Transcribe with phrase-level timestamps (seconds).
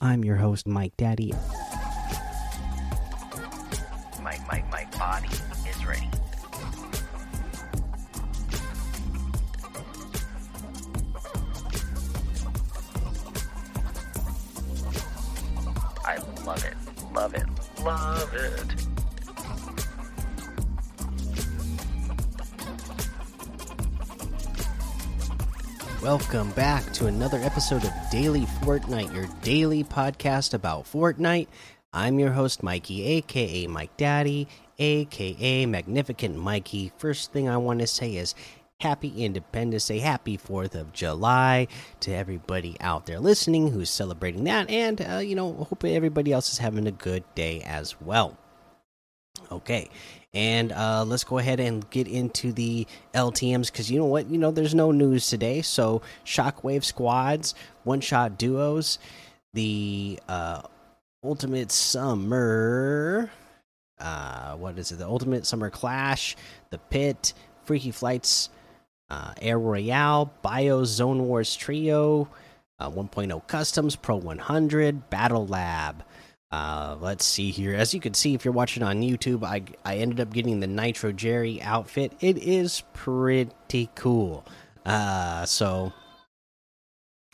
[0.00, 1.32] I'm your host, Mike Daddy.
[4.22, 5.28] My, my, my body
[5.68, 6.08] is ready.
[16.04, 16.76] I love it,
[17.12, 17.46] love it,
[17.82, 18.97] love it.
[26.02, 31.48] Welcome back to another episode of Daily Fortnite, your daily podcast about Fortnite.
[31.92, 34.46] I'm your host, Mikey, aka Mike Daddy,
[34.78, 36.92] aka Magnificent Mikey.
[36.98, 38.36] First thing I want to say is
[38.80, 41.66] Happy Independence Day, Happy 4th of July
[41.98, 44.70] to everybody out there listening who's celebrating that.
[44.70, 48.38] And, uh, you know, hope everybody else is having a good day as well.
[49.50, 49.88] Okay,
[50.34, 54.28] and uh, let's go ahead and get into the LTMs because you know what?
[54.30, 55.62] You know, there's no news today.
[55.62, 57.54] So, Shockwave squads,
[57.84, 58.98] one shot duos,
[59.54, 60.62] the uh,
[61.24, 63.30] Ultimate Summer.
[63.98, 64.98] Uh, what is it?
[64.98, 66.36] The Ultimate Summer Clash,
[66.70, 67.32] the Pit,
[67.64, 68.50] Freaky Flights,
[69.10, 72.28] uh, Air Royale, Bio Zone Wars Trio,
[72.78, 76.04] uh, 1.0 Customs, Pro 100, Battle Lab.
[76.50, 77.74] Uh, let's see here.
[77.74, 80.66] As you can see, if you're watching on YouTube, I I ended up getting the
[80.66, 82.12] Nitro Jerry outfit.
[82.20, 84.46] It is pretty cool.
[84.86, 85.92] Uh, so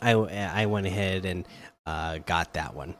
[0.00, 1.46] I I went ahead and
[1.84, 2.94] uh, got that one,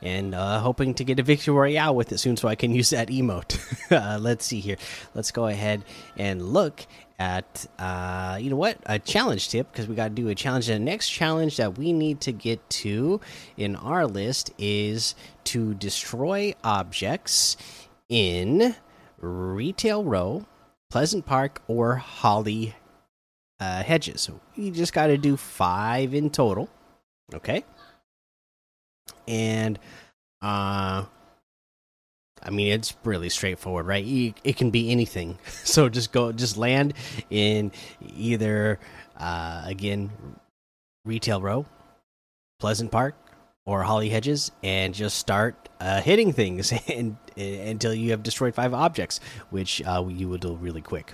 [0.00, 2.90] and uh, hoping to get a victory royale with it soon, so I can use
[2.90, 3.58] that emote.
[3.92, 4.78] uh, let's see here.
[5.14, 5.84] Let's go ahead
[6.16, 6.86] and look
[7.18, 8.78] at uh you know what?
[8.86, 10.68] A challenge tip because we got to do a challenge.
[10.68, 13.20] And the next challenge that we need to get to
[13.56, 17.56] in our list is to destroy objects
[18.08, 18.76] in
[19.20, 20.46] retail row
[20.90, 22.74] pleasant park or holly
[23.60, 24.22] uh, hedges.
[24.22, 26.68] So you just got to do five in total
[27.34, 27.64] okay?
[29.26, 29.78] And
[30.40, 31.04] uh
[32.42, 34.04] I mean, it's really straightforward, right?
[34.44, 35.38] it can be anything.
[35.64, 36.94] So just go, just land
[37.30, 38.78] in either,
[39.18, 40.10] uh, again,
[41.04, 41.66] retail row,
[42.58, 43.14] Pleasant Park,
[43.66, 48.72] or Holly Hedges, and just start uh, hitting things and, until you have destroyed five
[48.72, 49.20] objects,
[49.50, 51.12] which uh, you will do really quick.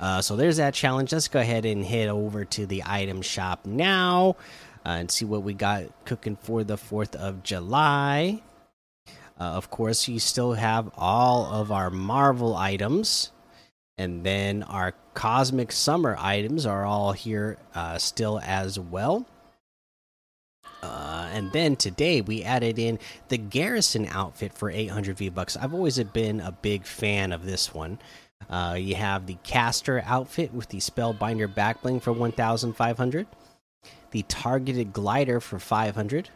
[0.00, 1.12] Uh, so there's that challenge.
[1.12, 4.36] Let's go ahead and head over to the item shop now
[4.84, 8.42] uh, and see what we got cooking for the 4th of July.
[9.38, 13.32] Uh, of course, you still have all of our Marvel items,
[13.98, 19.26] and then our Cosmic Summer items are all here uh, still as well.
[20.82, 22.98] Uh, and then today we added in
[23.28, 25.56] the Garrison outfit for 800 V bucks.
[25.56, 27.98] I've always been a big fan of this one.
[28.48, 33.26] Uh, you have the Caster outfit with the Spellbinder backbling for 1,500,
[34.10, 36.30] the Targeted Glider for 500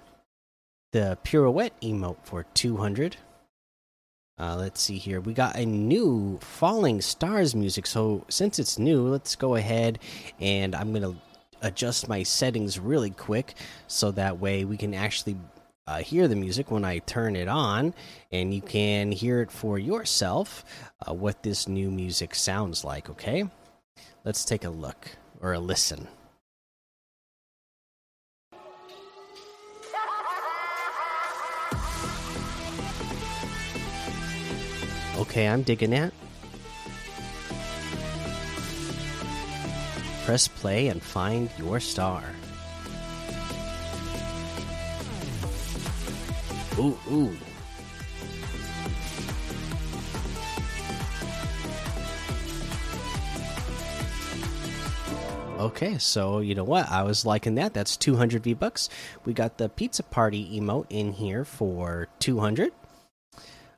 [0.92, 3.16] the pirouette emote for 200
[4.40, 5.20] uh, let's see here.
[5.20, 7.86] We got a new falling stars music.
[7.86, 9.98] So since it's new let's go ahead
[10.40, 11.14] and i'm gonna
[11.60, 13.54] adjust my settings really quick
[13.86, 15.36] so that way we can actually
[15.86, 17.92] uh, hear the music when i turn it on.
[18.32, 20.64] And you can hear it for yourself
[21.06, 23.44] uh, what this new music sounds like okay?
[24.24, 25.10] Let's take a look
[25.42, 26.08] or a listen
[35.20, 36.14] Okay, I'm digging that.
[40.24, 42.24] Press play and find your star.
[46.78, 47.36] Ooh, ooh.
[55.58, 56.90] Okay, so you know what?
[56.90, 57.74] I was liking that.
[57.74, 58.88] That's 200 V bucks.
[59.26, 62.72] We got the pizza party emote in here for 200.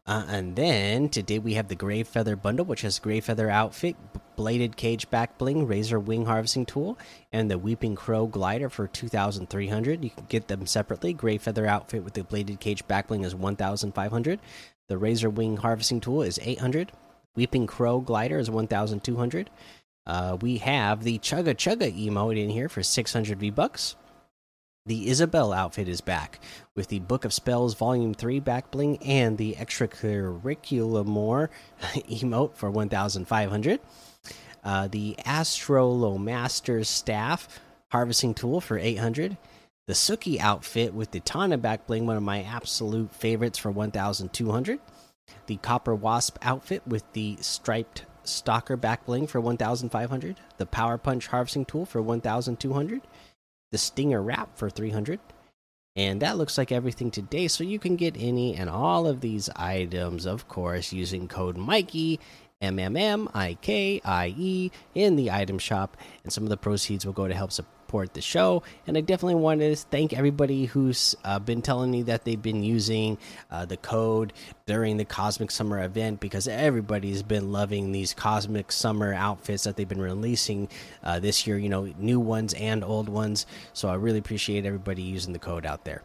[0.05, 3.97] Uh, and then today we have the Gray Feather bundle, which has Gray Feather outfit,
[4.35, 6.99] bladed cage back bling, razor wing harvesting tool,
[7.31, 10.03] and the Weeping Crow glider for 2,300.
[10.03, 11.13] You can get them separately.
[11.13, 14.41] Gray Feather outfit with the bladed cage back bling is 1,500.
[14.89, 16.91] The razor wing harvesting tool is 800.
[17.37, 19.51] Weeping Crow glider is 1,200.
[20.05, 23.95] Uh, we have the Chugga Chugga emote in here for 600 V bucks.
[24.85, 26.41] The Isabelle outfit is back
[26.75, 31.51] with the Book of Spells Volume 3 back bling and the Extracurricular more
[31.81, 33.79] emote for 1500.
[34.65, 37.61] Uh, the Astrolomaster's Staff
[37.93, 39.37] Harvesting Tool for 800.
[39.87, 44.81] The Suki outfit with the Tana back bling, one of my absolute favorites, for 1200.
[45.47, 50.41] The Copper Wasp outfit with the Striped Stalker back bling for 1500.
[50.57, 53.03] The Power Punch Harvesting Tool for 1200
[53.73, 55.19] the Stinger Wrap for 300,
[55.97, 57.49] And that looks like everything today.
[57.49, 62.21] So you can get any and all of these items, of course, using code Mikey,
[62.61, 65.97] M M M I K I E, in the item shop.
[66.23, 68.63] And some of the proceeds will go to help support the show.
[68.87, 72.63] And I definitely want to thank everybody who's uh, been telling me that they've been
[72.65, 73.19] using
[73.51, 74.33] uh, the code
[74.67, 79.89] during the Cosmic Summer event because everybody's been loving these Cosmic Summer outfits that they've
[79.89, 80.69] been releasing
[81.05, 81.59] uh, this year.
[81.59, 83.47] You know, new ones and old ones.
[83.73, 86.03] So I really appreciate everybody using the code out there.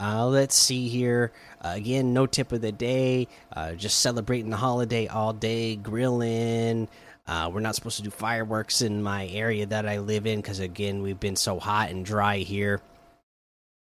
[0.00, 1.30] Uh, let's see here.
[1.60, 3.28] Uh, again, no tip of the day.
[3.52, 6.88] Uh, just celebrating the holiday all day, grilling.
[7.26, 10.58] Uh, we're not supposed to do fireworks in my area that I live in because,
[10.58, 12.80] again, we've been so hot and dry here.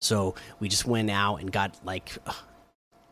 [0.01, 2.17] So we just went out and got like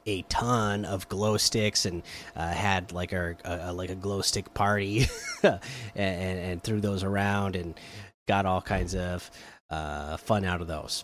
[0.06, 2.04] a ton of glow sticks and
[2.36, 5.08] uh, had like our uh, like a glow stick party
[5.44, 5.60] and,
[5.96, 7.80] and, and threw those around and
[8.28, 9.30] got all kinds of
[9.70, 11.04] uh, fun out of those.